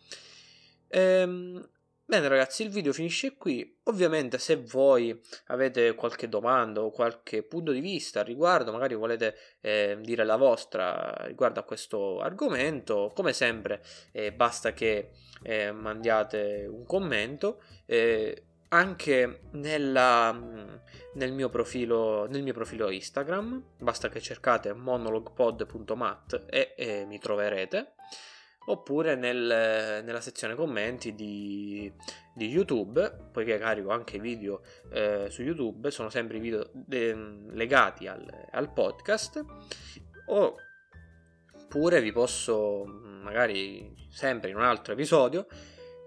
Ehm, 0.88 1.69
Bene 2.12 2.28
ragazzi, 2.28 2.63
il 2.63 2.69
video 2.69 2.91
finisce 2.91 3.38
qui. 3.38 3.80
Ovviamente 3.84 4.38
se 4.38 4.58
voi 4.58 5.17
avete 5.45 5.95
qualche 5.95 6.28
domanda 6.28 6.82
o 6.82 6.91
qualche 6.91 7.41
punto 7.41 7.71
di 7.71 7.80
vista 7.80 8.19
al 8.19 8.26
riguardo, 8.26 8.74
magari 8.74 8.95
volete 8.95 9.38
eh, 9.62 9.97
dire 10.02 10.26
la 10.26 10.36
vostra 10.36 11.15
riguardo 11.21 11.62
a 11.62 11.63
questo 11.63 12.19
argomento, 12.19 13.13
come 13.15 13.32
sempre 13.32 13.82
eh, 14.12 14.34
basta 14.34 14.74
che 14.74 15.12
eh, 15.41 15.71
mandiate 15.71 16.67
un 16.69 16.86
commento. 16.86 17.62
Eh, 17.86 18.43
anche 18.67 19.43
nella, 19.52 20.32
nel, 21.13 21.32
mio 21.32 21.47
profilo, 21.47 22.28
nel 22.28 22.43
mio 22.43 22.54
profilo 22.54 22.89
Instagram, 22.89 23.76
basta 23.78 24.10
che 24.10 24.19
cercate 24.19 24.74
monologpod.mat 24.74 26.47
e 26.50 27.06
mi 27.08 27.19
troverete 27.19 27.93
oppure 28.65 29.15
nel, 29.15 30.04
nella 30.04 30.21
sezione 30.21 30.56
commenti 30.56 31.15
di, 31.15 31.91
di, 32.34 32.47
YouTube, 32.47 33.30
poiché 33.32 33.58
carico 33.58 33.89
anche 33.89 34.19
video 34.19 34.62
eh, 34.91 35.28
su 35.30 35.41
YouTube, 35.41 35.89
sono 35.91 36.10
sempre 36.10 36.38
i 36.38 36.39
video 36.39 36.69
de, 36.71 37.13
legati 37.50 38.08
al, 38.08 38.26
al 38.52 38.71
podcast, 38.71 39.43
oppure 40.26 42.02
vi 42.02 42.12
posso 42.12 42.86
magari 42.86 43.93
sempre 44.10 44.50
in 44.50 44.56
un 44.56 44.63
altro 44.63 44.93
episodio 44.93 45.47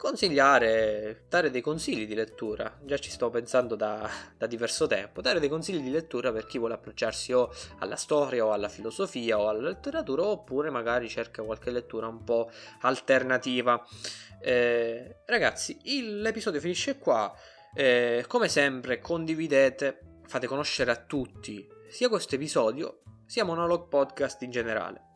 consigliare, 0.05 1.25
dare 1.31 1.51
dei 1.51 1.63
consigli 1.63 2.07
di 2.07 2.15
lettura, 2.15 2.79
già 2.83 2.99
ci 2.99 3.11
sto 3.11 3.31
pensando 3.31 3.75
da, 3.75 4.07
da, 4.37 4.47
diverso 4.47 4.87
tempo, 4.87 5.23
dare 5.23 5.41
dei 5.41 5.49
consigli 5.49 5.81
di 5.81 5.91
lettura 5.91 6.31
per 6.31 6.45
chi 6.45 6.59
vuole 6.59 6.75
approcciarsi 6.75 7.33
o 7.33 7.51
alla 7.79 7.97
storia 7.97 8.45
o 8.45 8.53
alla 8.53 8.69
filosofia 8.69 9.41
o 9.41 9.49
alla 9.49 9.69
letteratura 9.69 10.25
oppure 10.25 10.69
magari 10.69 11.09
cerca 11.09 11.43
qualche 11.43 11.71
lettura 11.71 12.07
un 12.07 12.23
po' 12.23 12.51
alternativa. 12.83 13.83
Eh, 14.43 15.21
ragazzi, 15.25 15.79
il, 15.85 16.21
l'episodio 16.21 16.61
finisce 16.61 16.99
qua, 16.99 17.35
eh, 17.75 18.27
come 18.29 18.49
sempre 18.49 19.01
condividete, 19.01 20.01
fate 20.27 20.47
conoscere 20.47 20.91
a 20.91 20.97
tutti 20.97 21.67
sia 21.89 22.11
questo 22.11 22.35
episodio 22.35 23.01
sia 23.25 23.45
Monolog 23.45 23.89
Podcast 23.89 24.43
in 24.43 24.51
generale. 24.51 25.14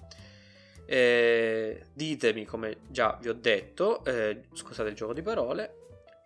Eh, 0.91 1.85
ditemi, 1.93 2.47
come 2.47 2.79
già 2.89 3.19
vi 3.21 3.29
ho 3.29 3.35
detto, 3.35 4.03
eh, 4.07 4.45
scusate 4.55 4.89
il 4.89 4.95
gioco 4.95 5.13
di 5.13 5.21
parole, 5.21 5.75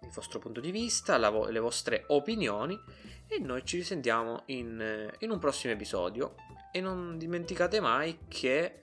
il 0.02 0.10
vostro 0.10 0.38
punto 0.38 0.60
di 0.60 0.70
vista, 0.70 1.18
vo- 1.30 1.48
le 1.48 1.58
vostre 1.58 2.04
opinioni 2.08 2.78
e 3.26 3.40
noi 3.40 3.64
ci 3.64 3.78
risentiamo 3.78 4.42
in, 4.46 5.10
in 5.18 5.30
un 5.30 5.38
prossimo 5.40 5.72
episodio. 5.72 6.36
E 6.70 6.80
non 6.80 7.18
dimenticate 7.18 7.80
mai 7.80 8.20
che 8.28 8.78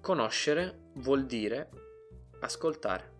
Conoscere 0.00 0.92
vuol 0.94 1.26
dire 1.26 1.68
ascoltare. 2.40 3.17